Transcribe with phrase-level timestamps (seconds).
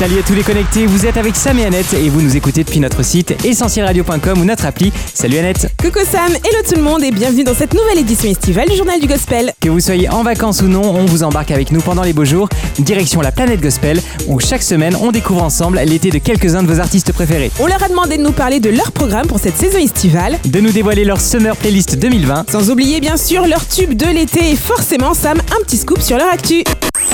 [0.00, 2.64] Salut à tous les connectés, vous êtes avec Sam et Annette et vous nous écoutez
[2.64, 4.94] depuis notre site essentielradio.com ou notre appli.
[5.12, 8.66] Salut Annette Coucou Sam, hello tout le monde et bienvenue dans cette nouvelle édition estivale
[8.70, 9.52] du Journal du Gospel.
[9.60, 12.24] Que vous soyez en vacances ou non, on vous embarque avec nous pendant les beaux
[12.24, 16.72] jours, direction la planète Gospel, où chaque semaine on découvre ensemble l'été de quelques-uns de
[16.72, 17.50] vos artistes préférés.
[17.60, 20.60] On leur a demandé de nous parler de leur programme pour cette saison estivale, De
[20.60, 22.50] nous dévoiler leur Summer Playlist 2020.
[22.50, 26.16] sans oublier bien sûr leur tube de l'été et forcément Sam, un petit scoop sur
[26.16, 26.64] leur actu.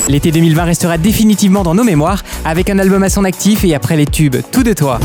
[0.09, 3.97] L'été 2020 restera définitivement dans nos mémoires, avec un album à son actif et après
[3.97, 5.01] les tubes Tout de toi.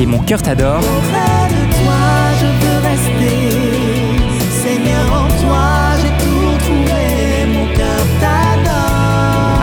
[0.00, 0.80] Et mon cœur t'adore.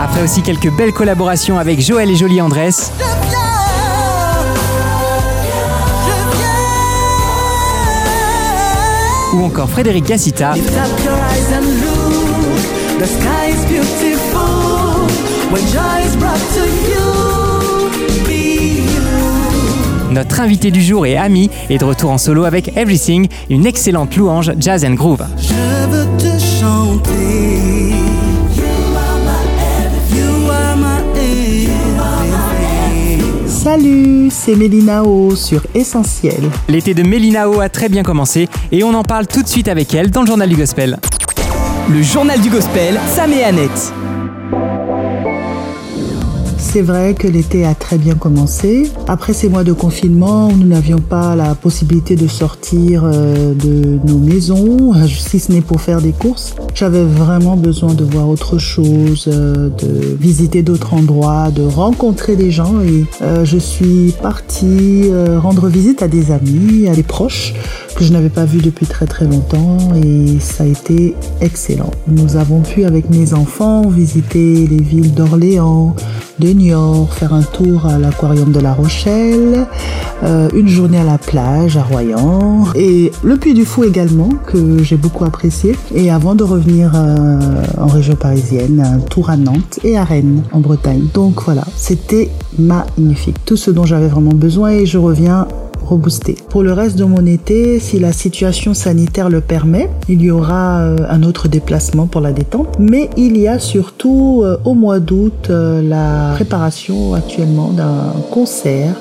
[0.02, 2.92] Après aussi quelques belles collaborations avec Joël et Jolie Andress.
[16.54, 20.12] To you, be you.
[20.12, 24.16] Notre invité du jour et ami est de retour en solo avec Everything, une excellente
[24.16, 25.24] louange jazz and groove.
[25.38, 27.71] Je veux te chanter.
[33.62, 36.50] Salut, c'est Mélina O sur Essentiel.
[36.68, 39.94] L'été de Mélinao a très bien commencé et on en parle tout de suite avec
[39.94, 40.98] elle dans le journal du gospel.
[41.88, 43.92] Le journal du gospel, Sam et Annette.
[46.72, 48.90] C'est vrai que l'été a très bien commencé.
[49.06, 54.16] Après ces mois de confinement, nous n'avions pas la possibilité de sortir euh, de nos
[54.16, 56.54] maisons, euh, si ce n'est pour faire des courses.
[56.74, 62.50] J'avais vraiment besoin de voir autre chose, euh, de visiter d'autres endroits, de rencontrer des
[62.50, 62.80] gens.
[62.80, 63.04] Et
[63.44, 67.52] je suis partie rendre visite à des amis, à des proches
[67.94, 71.90] que je n'avais pas vus depuis très très longtemps et ça a été excellent.
[72.08, 75.94] Nous avons pu avec mes enfants visiter les villes d'Orléans,
[76.38, 79.66] de Niort, faire un tour à l'aquarium de La Rochelle,
[80.22, 84.82] euh, une journée à la plage à Royan et le Puy du Fou également que
[84.82, 85.76] j'ai beaucoup apprécié.
[85.94, 90.42] Et avant de revenir euh, en région parisienne, un tour à Nantes et à Rennes
[90.52, 91.04] en Bretagne.
[91.14, 93.36] Donc voilà, c'était magnifique.
[93.44, 95.46] Tout ce dont j'avais vraiment besoin et je reviens
[96.48, 100.80] Pour le reste de mon été, si la situation sanitaire le permet, il y aura
[100.80, 102.78] euh, un autre déplacement pour la détente.
[102.78, 108.94] Mais il y a surtout euh, au mois d'août euh, la préparation actuellement d'un concert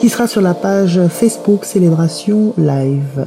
[0.00, 3.26] qui sera sur la page Facebook Célébration Live.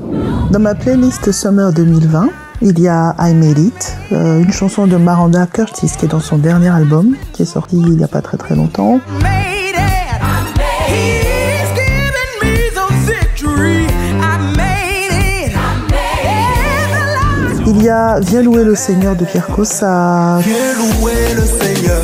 [0.51, 2.29] Dans ma playlist Summer 2020,
[2.61, 6.37] il y a I Made It, une chanson de Miranda Curtis qui est dans son
[6.37, 8.99] dernier album, qui est sorti il n'y a pas très très longtemps.
[17.95, 22.01] Viens louer le Seigneur de Pierre Cossa, Viens louer le Seigneur,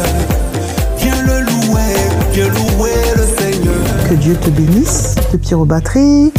[0.98, 1.96] viens le louer,
[2.32, 3.76] viens louer le Seigneur.
[4.08, 6.32] Que Dieu te bénisse de Pierrot Batterie.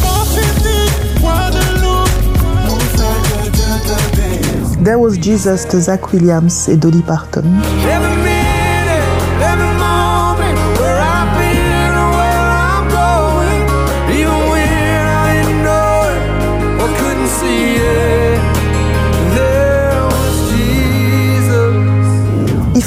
[4.83, 7.43] There Was Jesus de Zach Williams et Dolly Parton.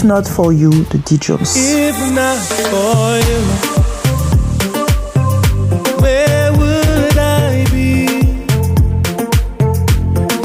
[0.06, 1.18] Not For You de D.
[1.20, 1.56] Jones.
[1.56, 2.38] If not
[2.70, 3.40] for you,
[6.00, 8.06] where would I be?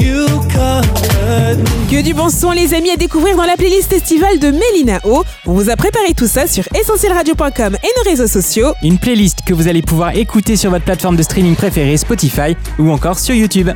[0.04, 1.86] You covered me.
[1.88, 5.22] Que du bon son les amis à découvrir dans la playlist estivale de Mélina O.
[5.46, 8.72] On vous a préparé tout ça sur essentielradio.com et nos réseaux sociaux.
[8.82, 12.90] Une playlist que vous allez pouvoir écouter sur votre plateforme de streaming préférée Spotify ou
[12.90, 13.70] encore sur YouTube.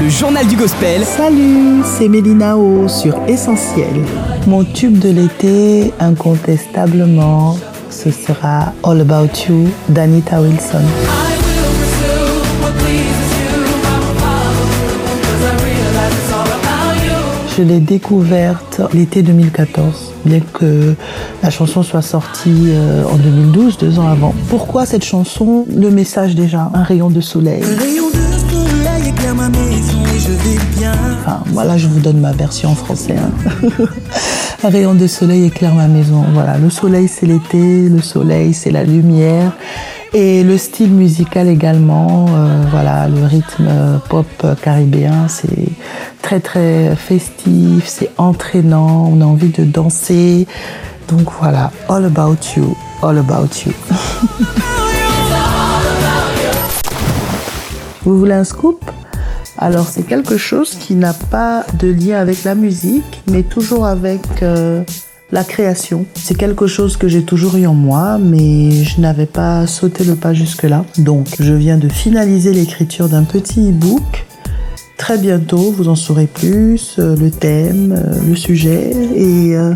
[0.00, 4.04] Le journal du gospel, Salut, c'est Mélina O sur Essentiel.
[4.46, 7.56] Mon tube de l'été, incontestablement,
[7.90, 10.82] ce sera All About You d'Anita Wilson.
[17.56, 20.94] Je l'ai découverte l'été 2014, bien que
[21.42, 24.34] la chanson soit sortie euh, en 2012, deux ans avant.
[24.48, 25.66] Pourquoi cette chanson?
[25.68, 27.62] Le message déjà, un rayon de soleil.
[27.62, 30.92] Un rayon de soleil éclaire ma maison et je vais bien.
[31.20, 33.16] Enfin, voilà, je vous donne ma version en français.
[33.18, 33.68] hein.
[34.64, 36.24] Un rayon de soleil éclaire ma maison.
[36.32, 39.50] Voilà, le soleil c'est l'été, le soleil c'est la lumière.
[40.14, 45.66] Et le style musical également, euh, voilà, le rythme euh, pop euh, caribéen, c'est
[46.20, 50.46] très très festif, c'est entraînant, on a envie de danser.
[51.08, 53.72] Donc voilà, all about you, all about you.
[58.04, 58.84] Vous voulez un scoop?
[59.62, 64.20] Alors c'est quelque chose qui n'a pas de lien avec la musique, mais toujours avec
[64.42, 64.82] euh,
[65.30, 66.04] la création.
[66.16, 70.16] C'est quelque chose que j'ai toujours eu en moi, mais je n'avais pas sauté le
[70.16, 70.84] pas jusque-là.
[70.98, 74.26] Donc je viens de finaliser l'écriture d'un petit e-book.
[75.02, 79.74] Très bientôt, vous en saurez plus, euh, le thème, euh, le sujet, et euh,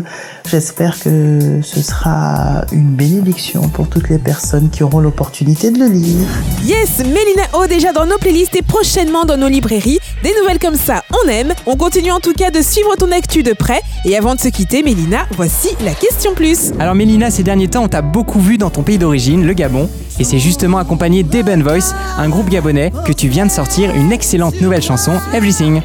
[0.49, 5.87] j'espère que ce sera une bénédiction pour toutes les personnes qui auront l'opportunité de le
[5.87, 6.25] lire.
[6.63, 9.99] Yes, Mélina O déjà dans nos playlists et prochainement dans nos librairies.
[10.23, 11.53] Des nouvelles comme ça, on aime.
[11.65, 13.81] On continue en tout cas de suivre ton actu de près.
[14.05, 16.71] Et avant de se quitter, Mélina, voici la question plus.
[16.79, 19.89] Alors Mélina, ces derniers temps, on t'a beaucoup vu dans ton pays d'origine, le Gabon,
[20.19, 24.11] et c'est justement accompagné d'Eben Voice, un groupe gabonais, que tu viens de sortir une
[24.11, 25.81] excellente nouvelle chanson, Everything.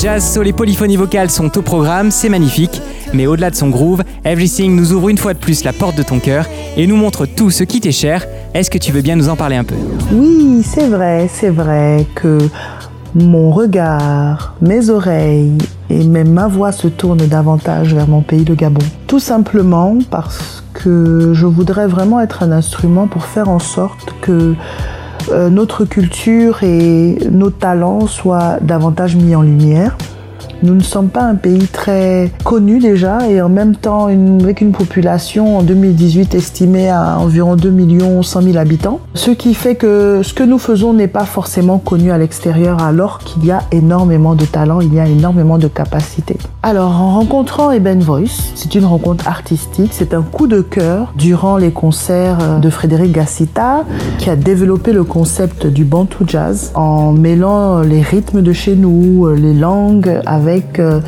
[0.00, 2.80] Jazz, soul et polyphonie vocale sont au programme, c'est magnifique.
[3.12, 6.02] Mais au-delà de son groove, Everything nous ouvre une fois de plus la porte de
[6.02, 6.46] ton cœur
[6.78, 8.26] et nous montre tout ce qui t'est cher.
[8.54, 9.74] Est-ce que tu veux bien nous en parler un peu?
[10.10, 12.38] Oui, c'est vrai, c'est vrai que
[13.14, 15.58] mon regard, mes oreilles
[15.90, 18.80] et même ma voix se tournent davantage vers mon pays, le Gabon.
[19.06, 24.54] Tout simplement parce que je voudrais vraiment être un instrument pour faire en sorte que
[25.28, 29.96] notre culture et nos talents soient davantage mis en lumière.
[30.62, 34.72] Nous ne sommes pas un pays très connu déjà et en même temps avec une
[34.72, 39.00] population en 2018 estimée à environ 2 millions 100 000 habitants.
[39.14, 43.18] Ce qui fait que ce que nous faisons n'est pas forcément connu à l'extérieur alors
[43.18, 46.36] qu'il y a énormément de talent, il y a énormément de capacités.
[46.62, 51.56] Alors en rencontrant Eben Voice, c'est une rencontre artistique, c'est un coup de cœur durant
[51.56, 53.84] les concerts euh, de Frédéric Gassita
[54.18, 59.26] qui a développé le concept du Bantu Jazz en mêlant les rythmes de chez nous,
[59.26, 60.39] euh, les langues avec
[60.78, 61.00] euh,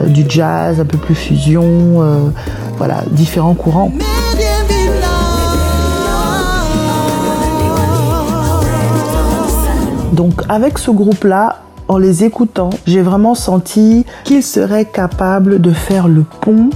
[0.00, 2.30] euh, du jazz un peu plus fusion, euh,
[2.76, 3.92] voilà, différents courants.
[10.12, 16.08] Donc avec ce groupe-là, en les écoutant, j'ai vraiment senti qu'ils seraient capables de faire
[16.08, 16.70] le pont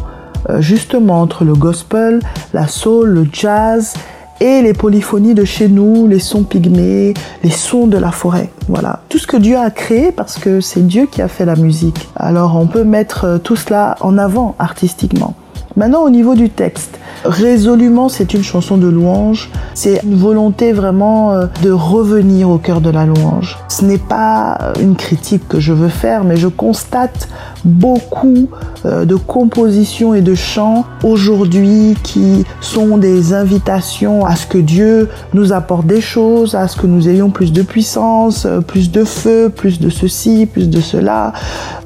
[0.49, 2.21] euh, justement entre le gospel,
[2.53, 3.95] la soul, le jazz
[4.41, 7.15] et les polyphonies de chez nous, les sons pygmées,
[7.45, 8.51] les sons de la forêt.
[8.69, 11.57] Voilà, tout ce que Dieu a créé parce que c'est Dieu qui a fait la
[11.57, 12.09] musique.
[12.17, 15.35] Alors on peut mettre euh, tout cela en avant artistiquement.
[15.77, 19.51] Maintenant, au niveau du texte, résolument, c'est une chanson de louange.
[19.75, 23.59] C'est une volonté vraiment euh, de revenir au cœur de la louange.
[23.69, 27.29] Ce n'est pas euh, une critique que je veux faire, mais je constate
[27.65, 28.49] beaucoup
[28.85, 35.09] euh, de compositions et de chants aujourd'hui qui sont des invitations à ce que Dieu
[35.33, 39.49] nous apporte des choses, à ce que nous ayons plus de puissance, plus de feu,
[39.49, 41.33] plus de ceci, plus de cela,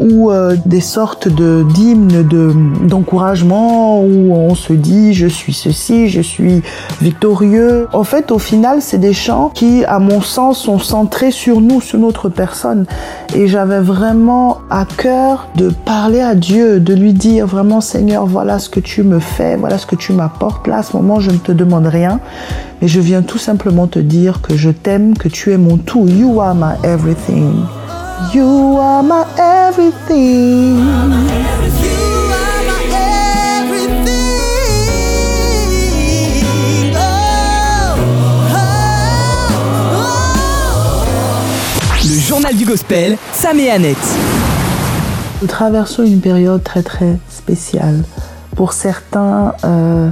[0.00, 0.30] ou
[0.64, 2.52] des sortes de d'hymnes de
[2.86, 6.62] d'encouragement où on se dit je suis ceci, je suis
[7.00, 7.88] victorieux.
[7.92, 11.80] En fait, au final, c'est des chants qui, à mon sens, sont centrés sur nous,
[11.80, 12.86] sur notre personne.
[13.34, 18.58] Et j'avais vraiment à cœur de parler à Dieu, de lui dire vraiment Seigneur, voilà
[18.58, 20.66] ce que tu me fais, voilà ce que tu m'apportes.
[20.66, 22.20] Là, à ce moment, je ne te demande rien,
[22.80, 26.06] mais je viens tout simplement te dire que je t'aime, que tu es mon tout.
[26.06, 27.64] You are my everything.
[28.34, 30.80] You are my everything.
[42.66, 43.96] Gospel, Sam et Annette.
[45.40, 48.02] Nous traversons une période très très spéciale.
[48.56, 50.10] Pour certains, euh,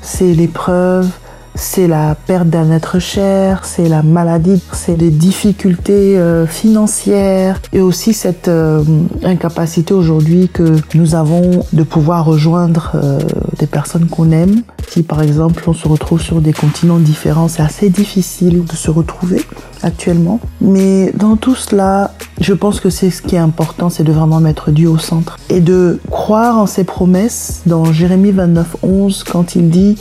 [0.00, 1.10] c'est l'épreuve,
[1.58, 7.80] c'est la perte d'un être cher, c'est la maladie, c'est les difficultés euh, financières et
[7.80, 8.82] aussi cette euh,
[9.24, 13.18] incapacité aujourd'hui que nous avons de pouvoir rejoindre euh,
[13.58, 14.62] des personnes qu'on aime.
[14.88, 18.90] Si par exemple on se retrouve sur des continents différents, c'est assez difficile de se
[18.90, 19.42] retrouver
[19.82, 20.40] actuellement.
[20.60, 24.40] Mais dans tout cela, je pense que c'est ce qui est important, c'est de vraiment
[24.40, 29.56] mettre Dieu au centre et de croire en ses promesses dans Jérémie 29, 11 quand
[29.56, 29.96] il dit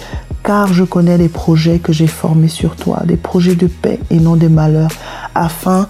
[0.48, 4.16] car je connais les projets que j'ai formés sur toi, des projets de paix et
[4.16, 4.94] non des malheurs,
[5.36, 5.90] afin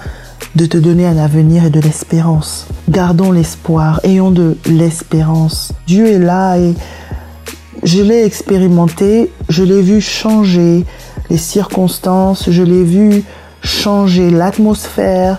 [0.55, 2.65] de te donner un avenir et de l'espérance.
[2.89, 5.73] Gardons l'espoir, ayons de l'espérance.
[5.85, 6.73] Dieu est là et
[7.83, 10.85] je l'ai expérimenté, je l'ai vu changer
[11.29, 13.23] les circonstances, je l'ai vu
[13.61, 15.37] changer l'atmosphère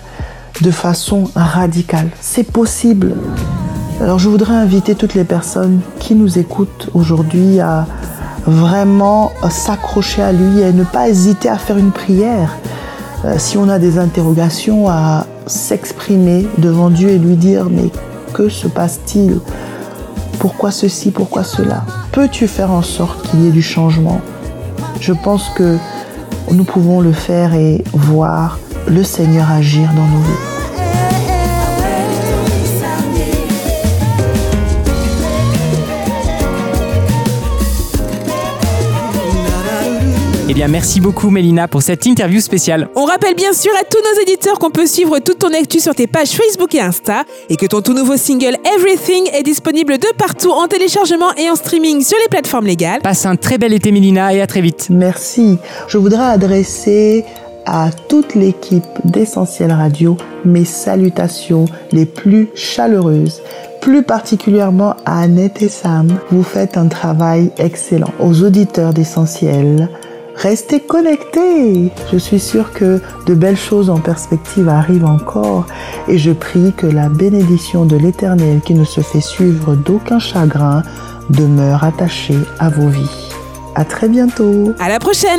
[0.60, 2.10] de façon radicale.
[2.20, 3.16] C'est possible.
[4.00, 7.88] Alors je voudrais inviter toutes les personnes qui nous écoutent aujourd'hui à
[8.48, 12.56] vraiment s'accrocher à lui et ne pas hésiter à faire une prière.
[13.24, 17.90] Euh, si on a des interrogations, à s'exprimer devant Dieu et lui dire mais
[18.32, 19.40] que se passe-t-il?
[20.38, 21.10] Pourquoi ceci?
[21.10, 21.84] Pourquoi cela?
[22.12, 24.20] Peux-tu faire en sorte qu'il y ait du changement?
[25.00, 25.76] Je pense que
[26.50, 30.57] nous pouvons le faire et voir le Seigneur agir dans nos vies.
[40.50, 42.88] Eh bien, merci beaucoup Mélina pour cette interview spéciale.
[42.96, 45.94] On rappelle bien sûr à tous nos éditeurs qu'on peut suivre toute ton actu sur
[45.94, 50.06] tes pages Facebook et Insta et que ton tout nouveau single Everything est disponible de
[50.16, 53.02] partout en téléchargement et en streaming sur les plateformes légales.
[53.02, 54.86] Passe un très bel été Mélina et à très vite.
[54.88, 55.58] Merci.
[55.86, 57.26] Je voudrais adresser
[57.66, 63.42] à toute l'équipe d'Essentiel Radio mes salutations les plus chaleureuses.
[63.82, 68.12] Plus particulièrement à Annette et Sam, vous faites un travail excellent.
[68.18, 69.90] Aux auditeurs d'Essentiel,
[70.38, 71.90] restez connectés.
[72.12, 75.66] Je suis sûre que de belles choses en perspective arrivent encore
[76.06, 80.82] et je prie que la bénédiction de l'Éternel qui ne se fait suivre d'aucun chagrin
[81.30, 83.27] demeure attachée à vos vies.
[83.78, 84.74] À très bientôt.
[84.80, 85.38] À la prochaine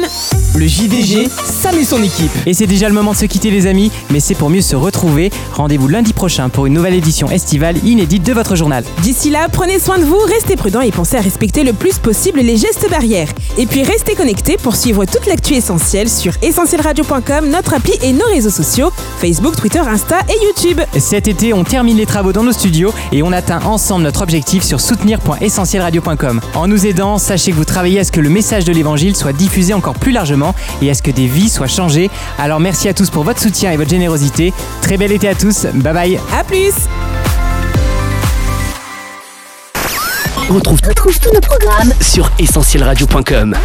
[0.55, 2.31] Le JDG, Sam et son équipe.
[2.45, 4.77] Et c'est déjà le moment de se quitter les amis, mais c'est pour mieux se
[4.77, 5.29] retrouver.
[5.51, 8.85] Rendez-vous lundi prochain pour une nouvelle édition estivale inédite de votre journal.
[9.01, 12.39] D'ici là, prenez soin de vous, restez prudents et pensez à respecter le plus possible
[12.39, 13.27] les gestes barrières.
[13.57, 18.27] Et puis restez connectés pour suivre toute l'actu essentielle sur essentielradio.com, notre appli et nos
[18.27, 20.79] réseaux sociaux, Facebook, Twitter, Insta et YouTube.
[20.97, 24.63] Cet été, on termine les travaux dans nos studios et on atteint ensemble notre objectif
[24.63, 26.39] sur soutenir.essentielradio.com.
[26.55, 29.33] En nous aidant, sachez que vous travaillez à ce que le message de l'évangile soit
[29.33, 32.09] diffusé encore plus largement et à ce que des vies soient changées.
[32.37, 34.53] Alors merci à tous pour votre soutien et votre générosité.
[34.81, 35.65] Très bel été à tous.
[35.73, 36.19] Bye bye.
[36.33, 36.73] À plus
[40.49, 43.55] Retrouve, Retrouve tous nos programmes sur essentielradio.com.